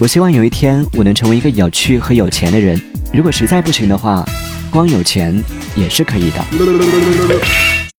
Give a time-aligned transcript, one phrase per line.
[0.00, 2.80] 我希望有一天我能成为一个有趣和有钱的人，
[3.12, 4.26] 如果实在不行的话，
[4.70, 5.44] 光有钱
[5.76, 7.69] 也是可以的。